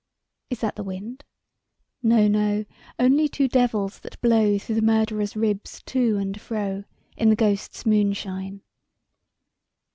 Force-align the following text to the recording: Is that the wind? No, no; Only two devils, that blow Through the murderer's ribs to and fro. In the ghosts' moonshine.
Is 0.49 0.61
that 0.61 0.77
the 0.77 0.83
wind? 0.83 1.25
No, 2.01 2.27
no; 2.27 2.65
Only 2.97 3.29
two 3.29 3.47
devils, 3.47 3.99
that 3.99 4.19
blow 4.19 4.57
Through 4.57 4.73
the 4.73 4.81
murderer's 4.81 5.35
ribs 5.35 5.83
to 5.83 6.17
and 6.17 6.41
fro. 6.41 6.85
In 7.15 7.29
the 7.29 7.35
ghosts' 7.35 7.85
moonshine. 7.85 8.63